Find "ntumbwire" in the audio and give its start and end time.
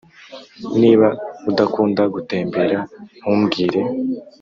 3.19-3.79